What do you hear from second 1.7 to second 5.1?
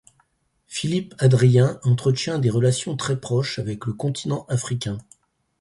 entretient des relations très proches avec le continent africain.